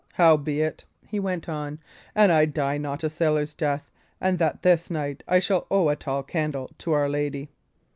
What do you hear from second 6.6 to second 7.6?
to our Lady."